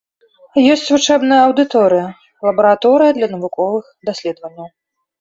[0.75, 2.07] Ёсць вучэбная аўдыторыя,
[2.49, 4.67] лабараторыя для навуковых даследаванняў.